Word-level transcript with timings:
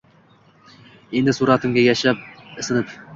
Endi 1.19 1.35
suratimga 1.39 1.83
yasha 1.89 2.15
isinib. 2.65 2.97